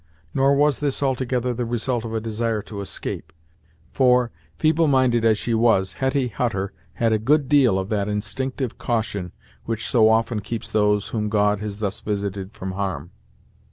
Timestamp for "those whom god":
10.71-11.59